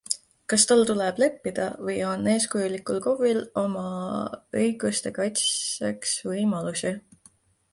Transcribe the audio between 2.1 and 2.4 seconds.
on